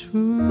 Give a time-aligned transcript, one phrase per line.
[0.00, 0.49] 出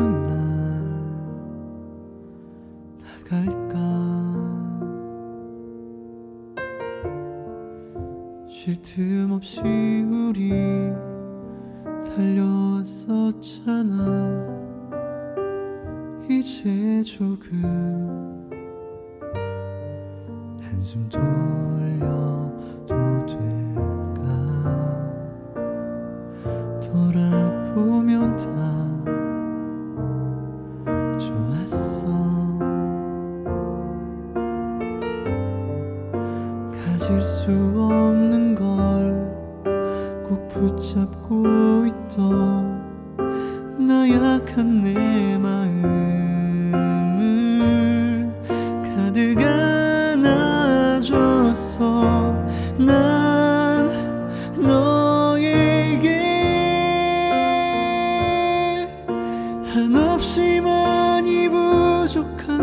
[62.09, 62.58] 부족한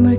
[0.00, 0.16] 물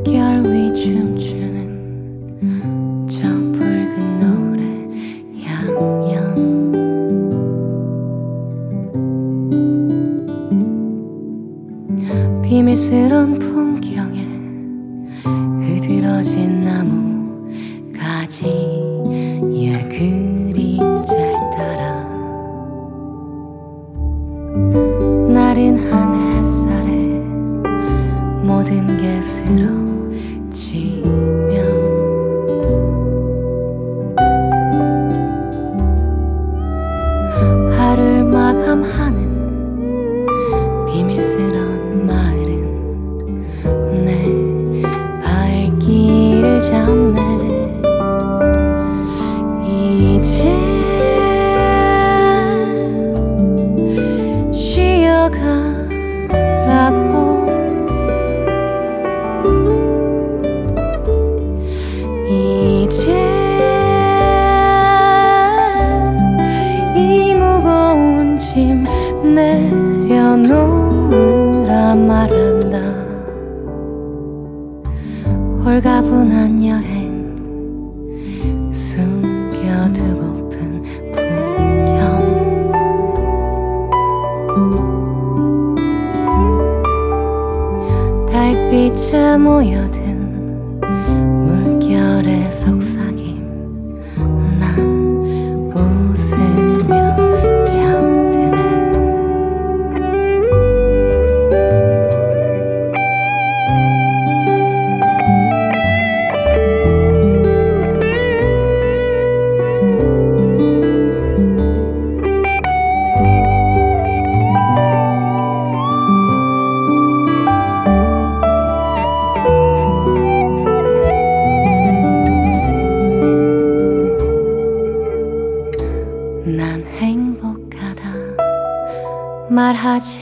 [130.02, 130.20] 말하지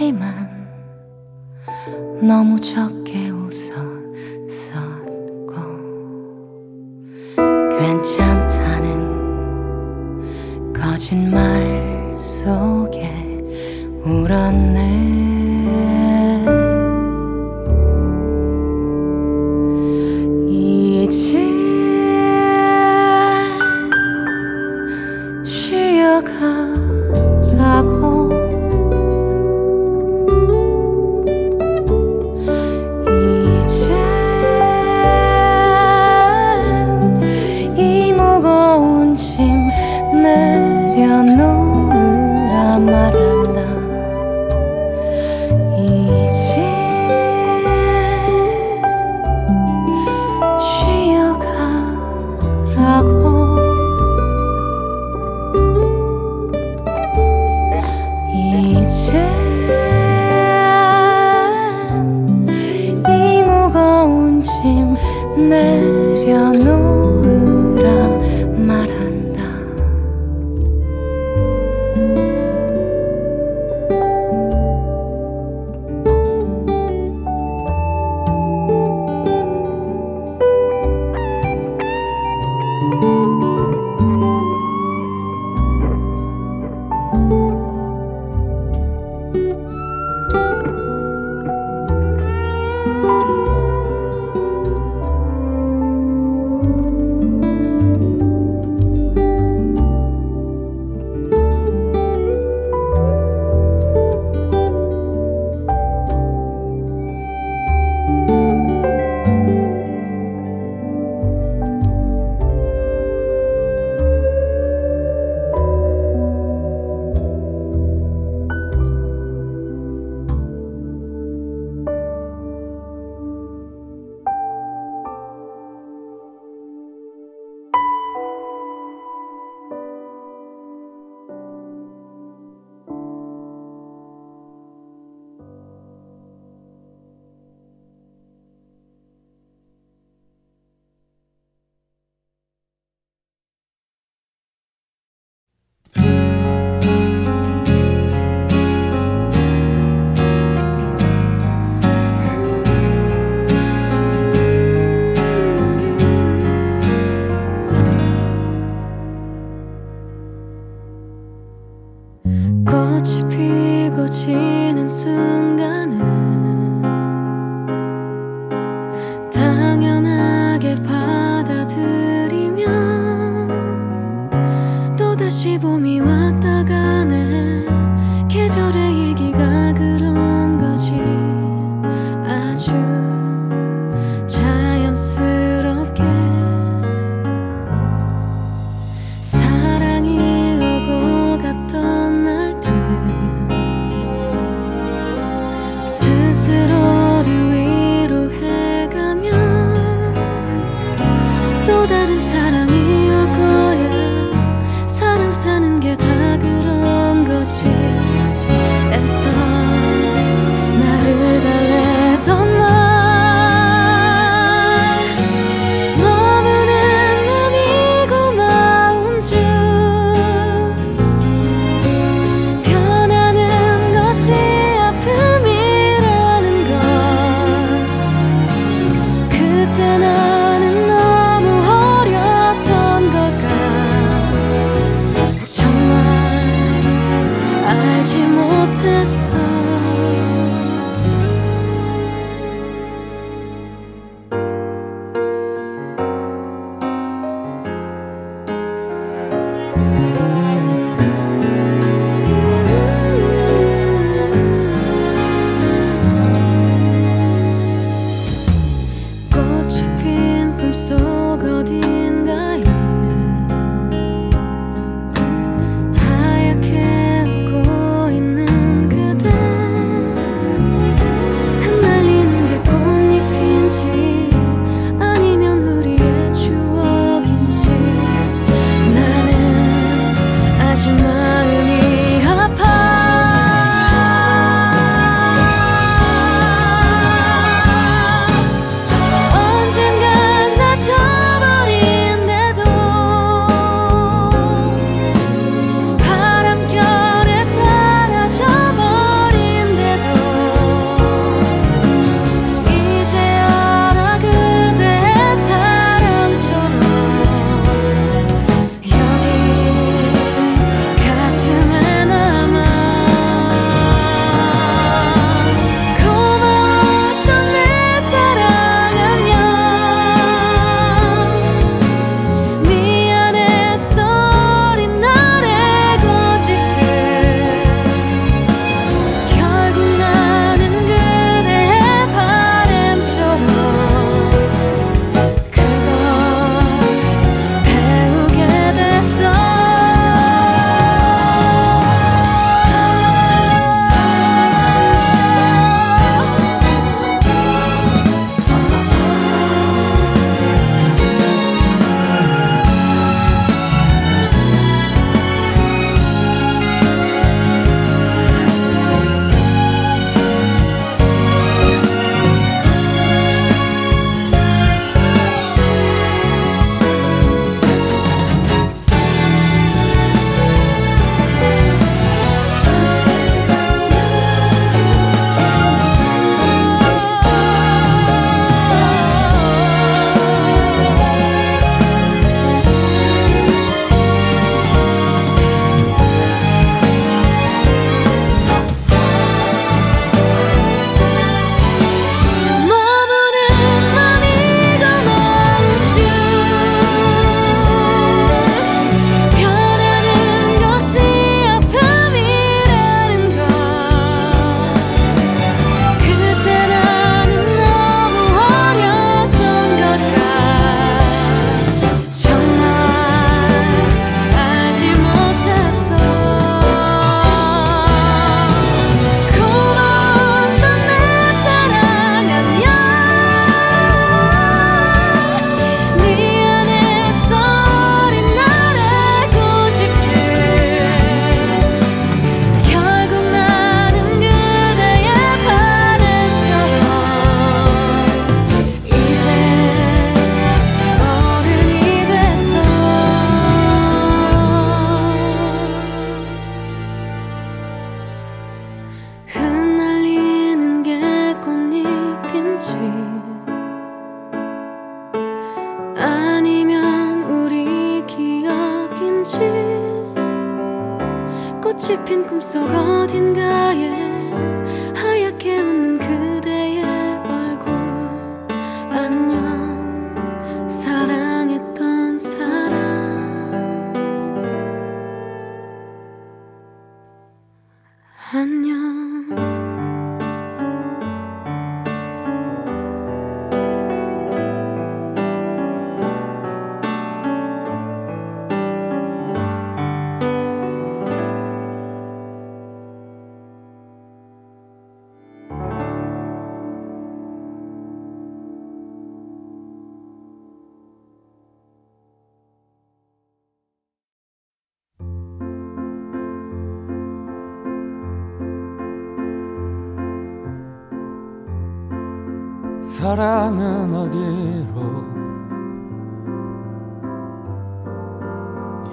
[513.10, 514.76] 사랑은 어디로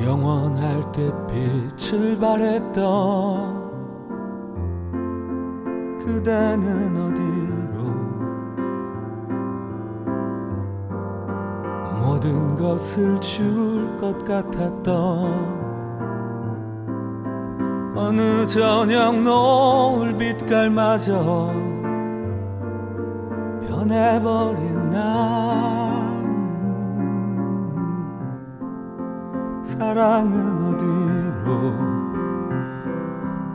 [0.02, 2.72] 영원할 듯 빛을 발했던
[5.98, 7.76] 그대는 어디로
[12.00, 14.86] 모든 것을 줄 것 같았던
[17.94, 21.75] 어느 저녁 노을 빛깔마저
[23.86, 26.12] 변해버린 나.
[29.62, 31.72] 사랑은 어디로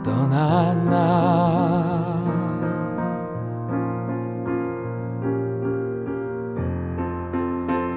[0.02, 1.02] 떠났나.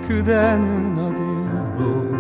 [0.08, 2.16] 그대는 어디로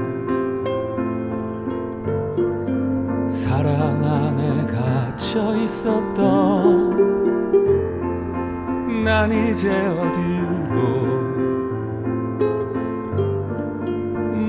[3.27, 6.84] 사랑 안에 갇혀 있었던
[9.15, 10.75] 난 이제 어디로?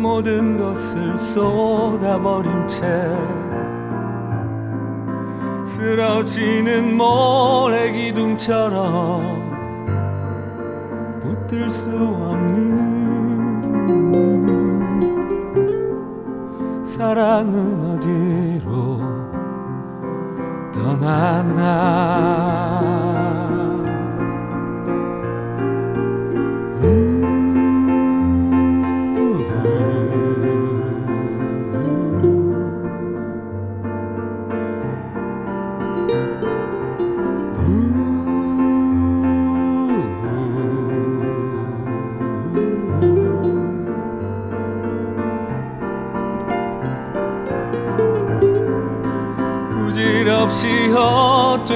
[0.02, 2.84] 모든 것을 쏟아버린 채
[5.64, 9.46] 쓰러지는 모래 기둥처럼
[11.20, 12.74] 붙들 수 없는
[16.84, 18.98] 사랑은 어디로
[20.74, 22.06] 떠났나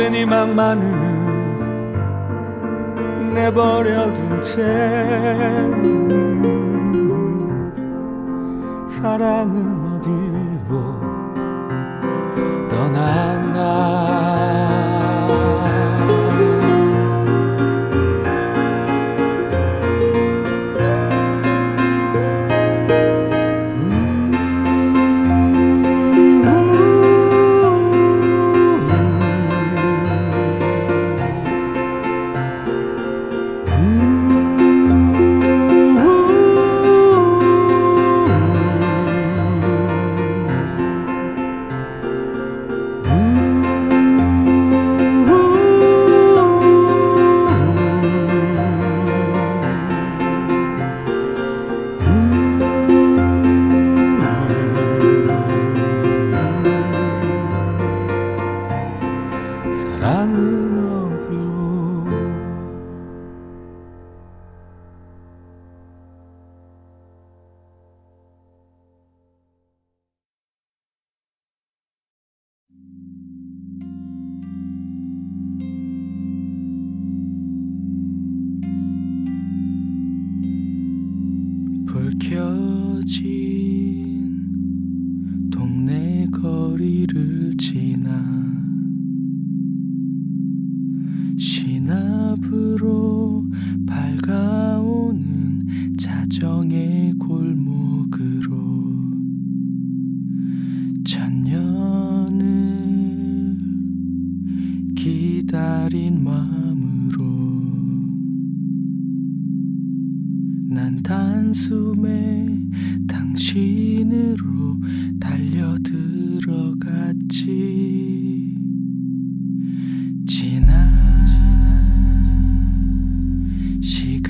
[0.01, 0.85] 헛된 희망만은
[3.35, 4.63] 내버려둔 채.
[8.87, 10.73] 사랑은 어디로
[12.71, 13.30] 떠났나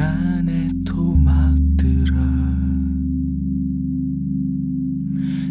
[0.00, 2.14] 시간의 토막들아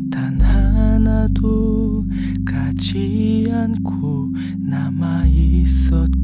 [0.10, 2.04] 단 하나도
[2.44, 6.19] 가지 않고 남아 있었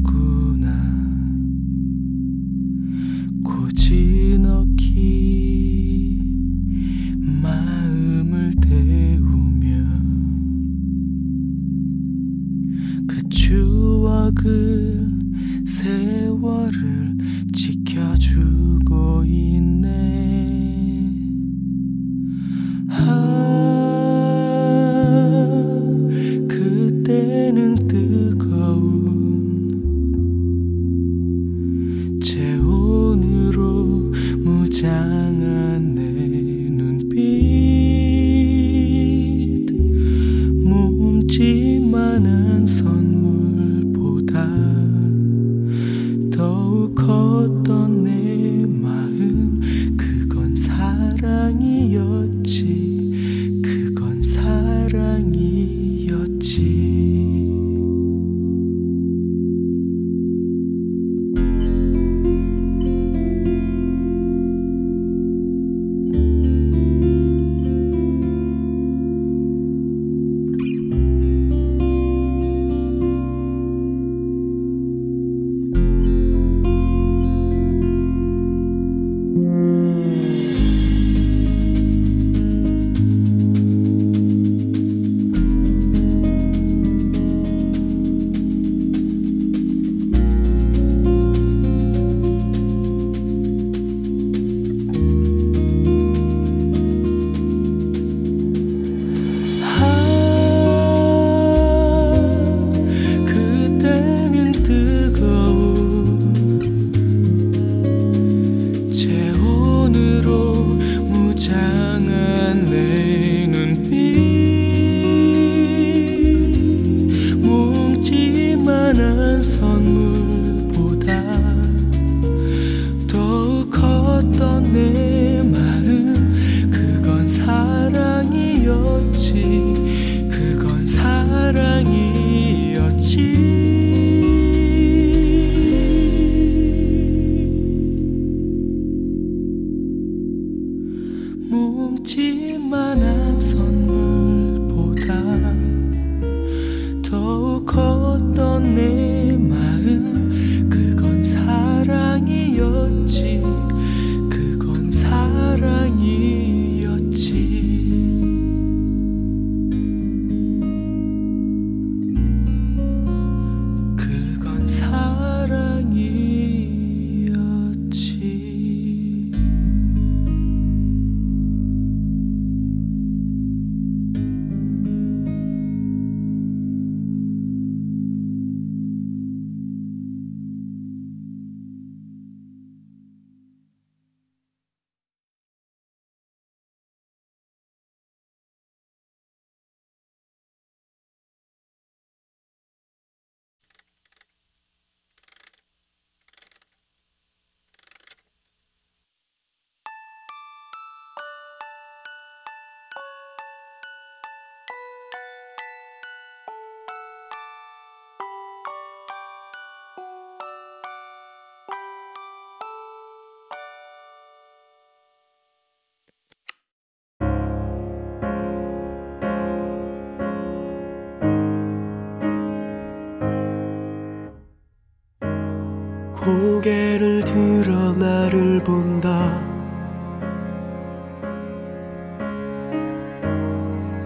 [226.26, 229.40] 고개를 들어 나를 본다.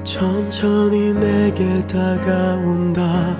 [0.05, 3.39] 천천히 내게 다가온다.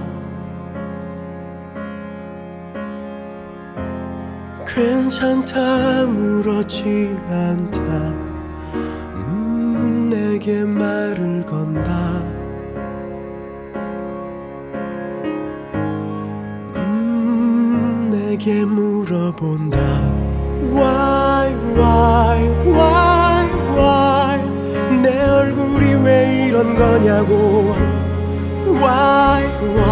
[4.67, 8.20] 괜찮다 물었지 않다
[18.41, 19.79] 내게 물어본다
[20.73, 24.41] Why, why, why, why
[25.03, 27.75] 내 얼굴이 왜 이런 거냐고
[28.65, 29.45] Why,
[29.77, 29.90] why,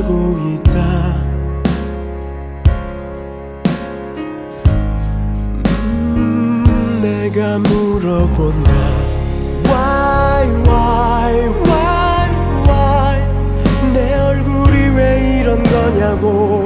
[0.00, 0.80] 알고 있다.
[6.16, 8.72] 음, 내가 물어본다.
[9.66, 12.30] Why why why
[12.66, 13.92] why?
[13.92, 16.59] 내 얼굴이 왜 이런 거냐고.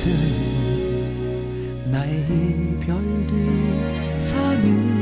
[0.00, 4.99] 같은 나의 이별 뒤 사는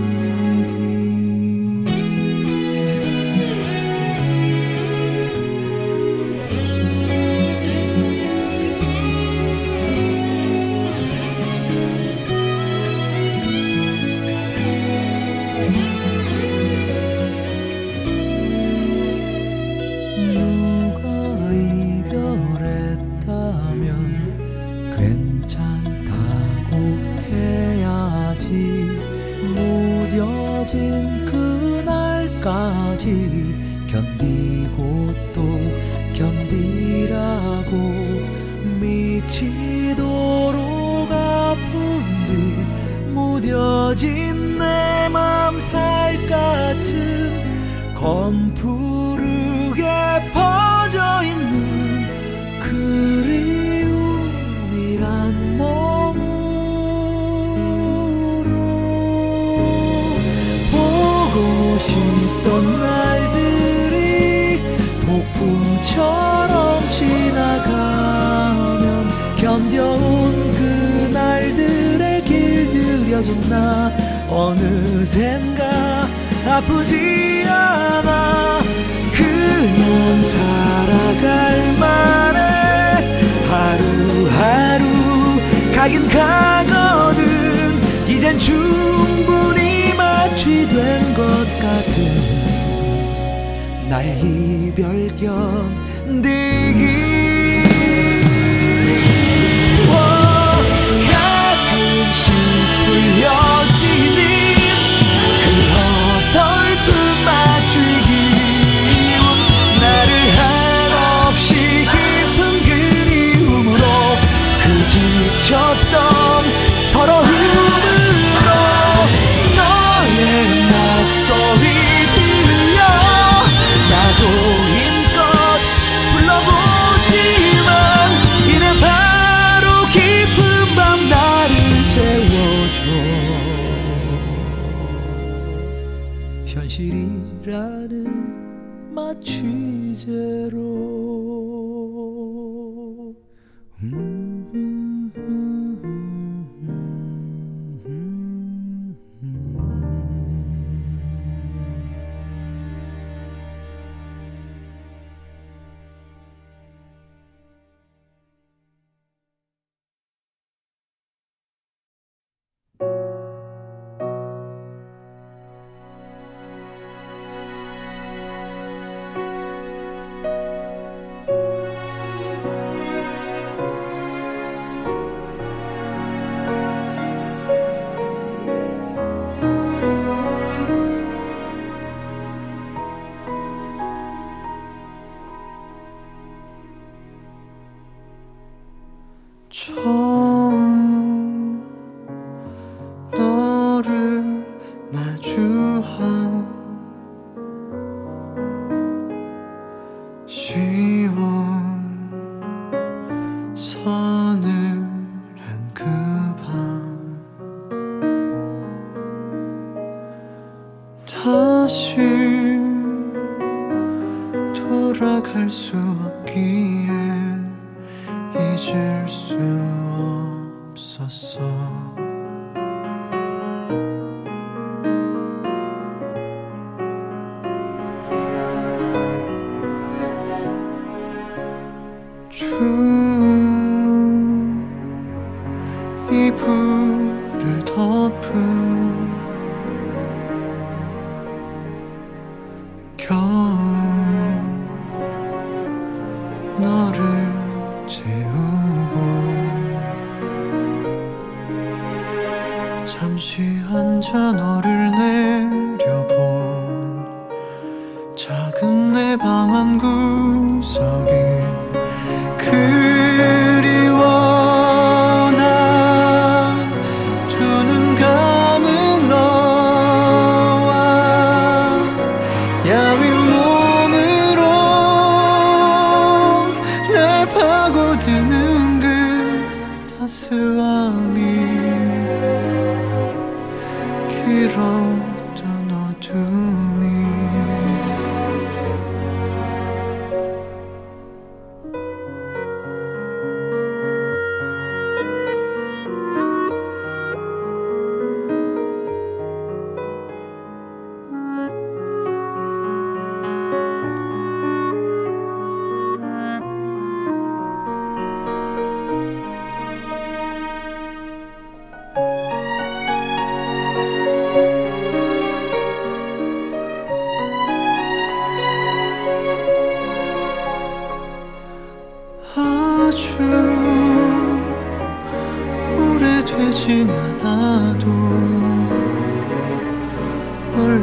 [219.09, 219.58] person.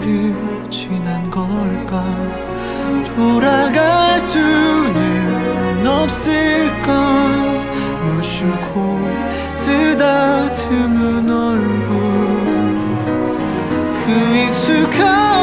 [0.05, 2.03] 나를 지난 걸까?
[3.15, 7.33] 돌아갈 수는 없을까?
[8.03, 8.99] 무심코
[9.55, 11.95] 쓰다듬은 얼굴.
[14.05, 15.34] 그 익숙한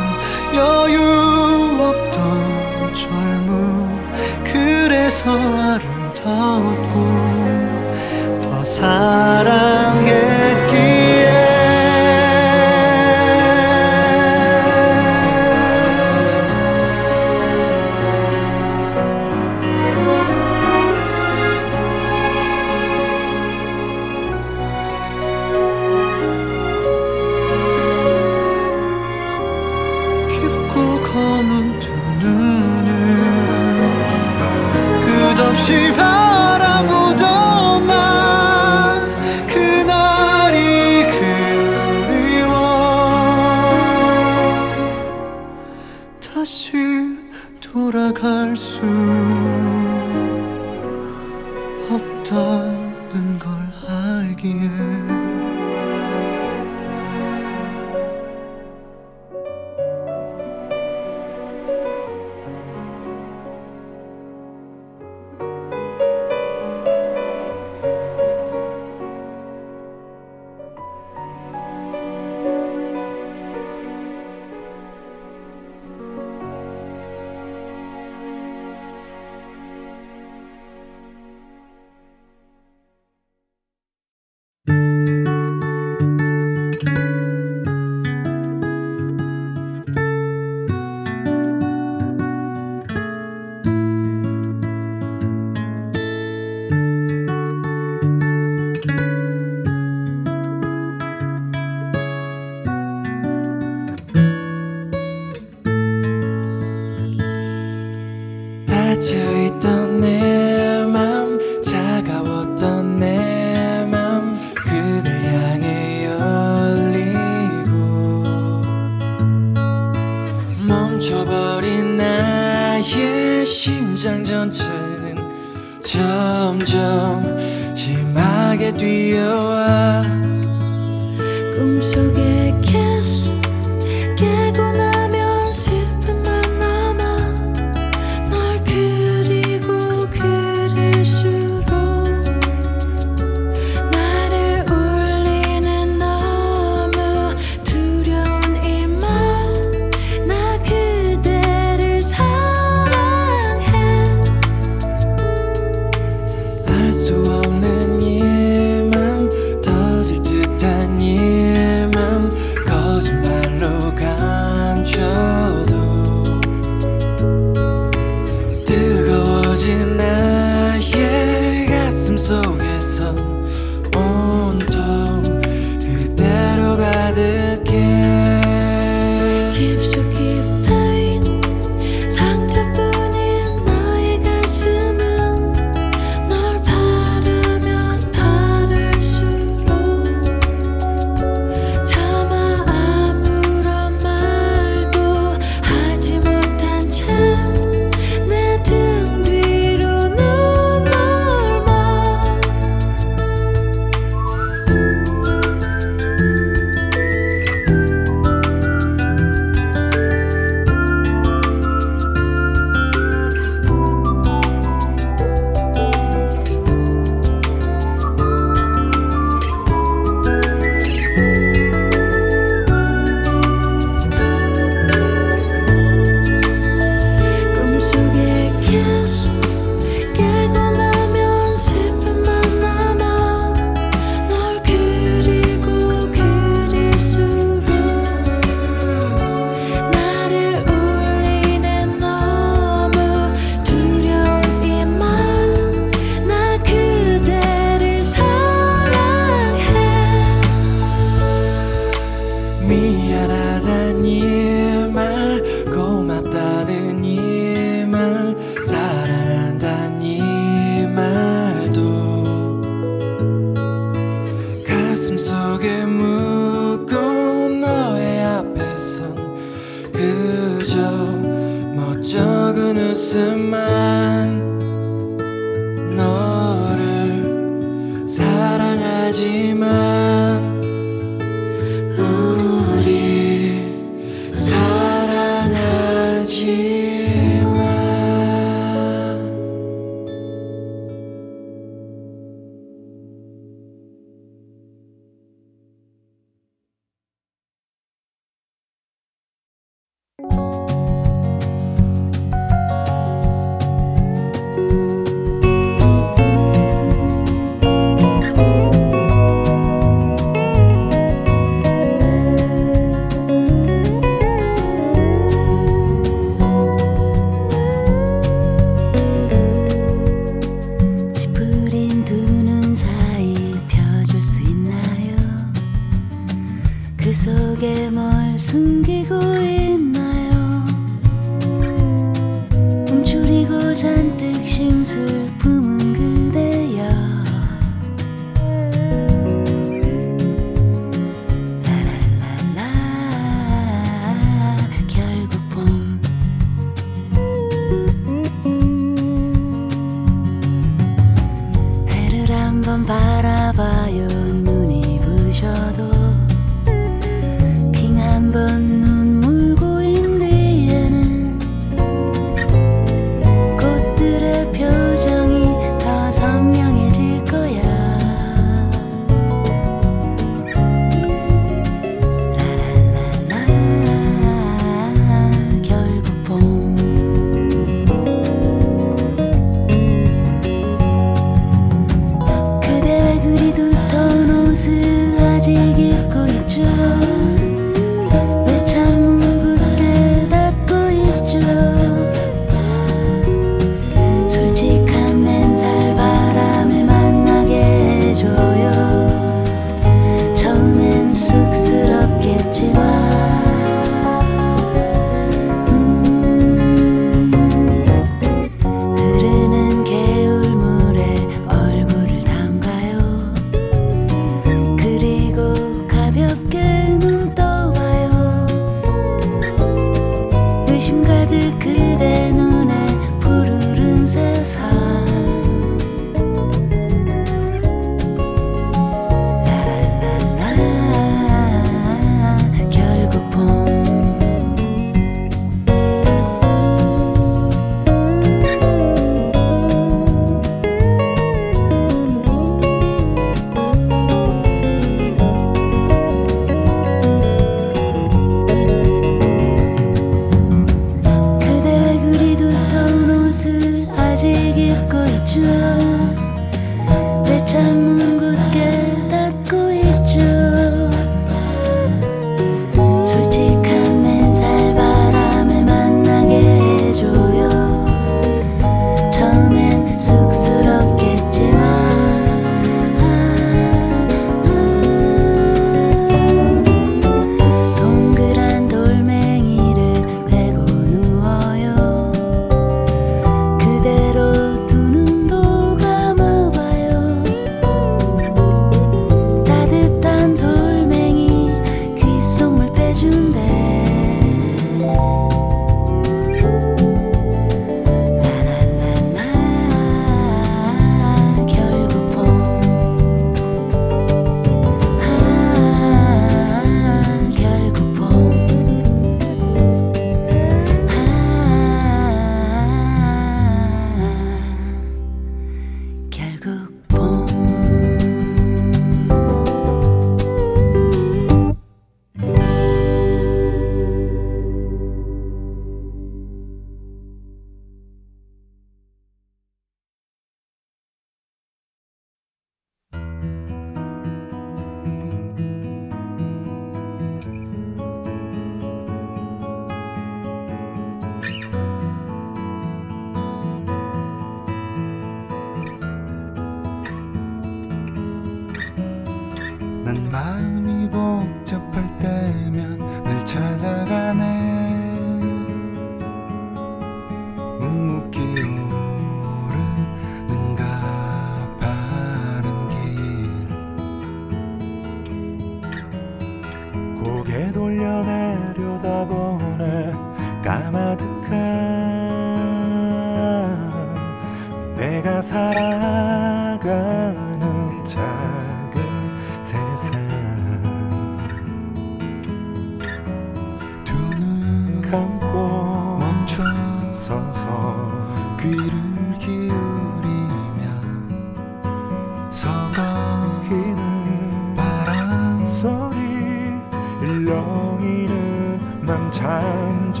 [599.20, 600.00] 손짓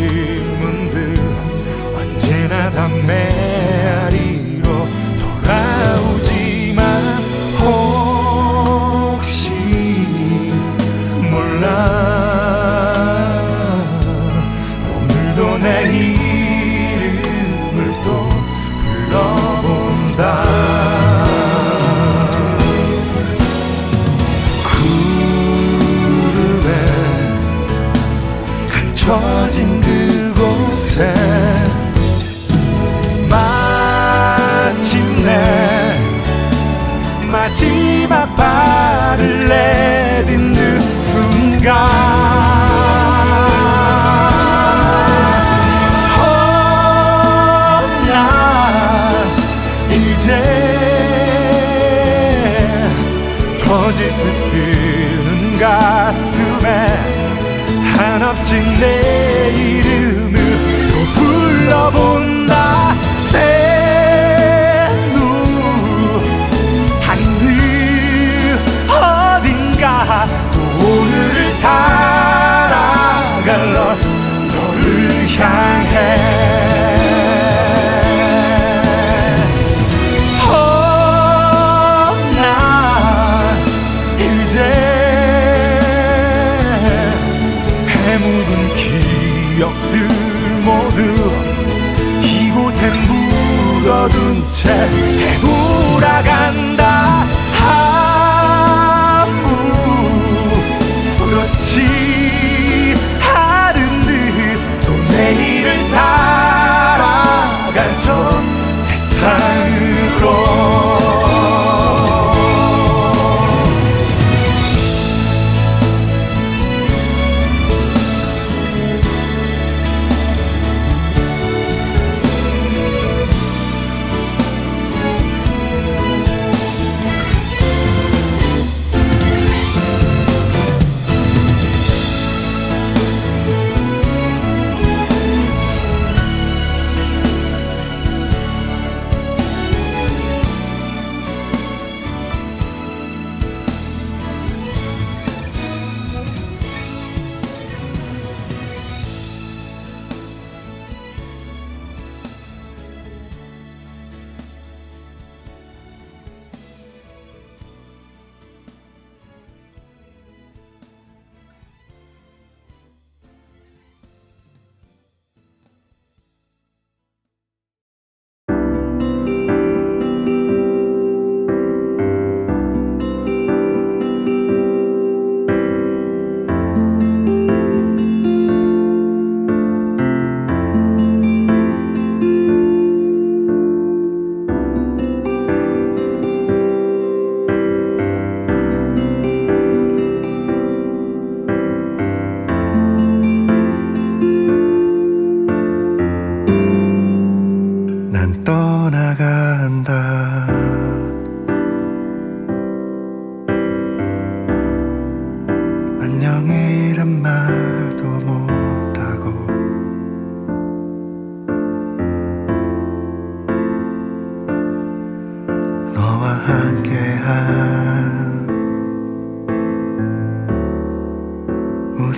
[0.00, 1.20] 심은 듯
[1.94, 3.49] 언제나 담배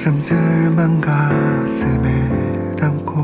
[0.02, 3.22] 말씀들만 가슴에 담고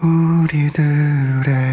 [0.00, 1.63] 우리들의